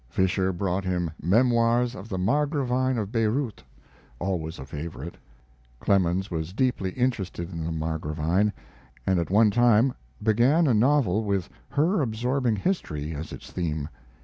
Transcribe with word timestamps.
Fischer 0.09 0.51
brought 0.51 0.83
him 0.83 1.11
Memoirs 1.21 1.93
of 1.93 2.09
the 2.09 2.17
Margravine 2.17 2.97
of 2.97 3.11
Bayreuth, 3.11 3.63
always 4.17 4.57
a 4.57 4.65
favorite. 4.65 5.15
[Clemens 5.79 6.31
was 6.31 6.53
deeply 6.53 6.89
interested 6.93 7.51
in 7.53 7.63
the 7.63 7.71
Margravine, 7.71 8.51
and 9.05 9.19
at 9.19 9.29
one 9.29 9.51
time 9.51 9.93
began 10.23 10.65
a 10.65 10.73
novel 10.73 11.23
with 11.23 11.49
her 11.69 12.01
absorbing 12.01 12.55
history 12.55 13.13
as 13.13 13.31
its 13.31 13.51
theme. 13.51 13.89